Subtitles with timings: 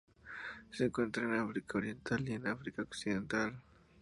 [0.71, 3.61] Se encuentra en África oriental y en África occidental.